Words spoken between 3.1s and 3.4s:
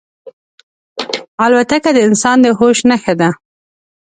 ده.